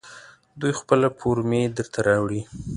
دوی 0.59 0.73
خپله 0.79 1.07
فورمې 1.19 1.61
درته 1.77 1.99
راوړي. 2.07 2.41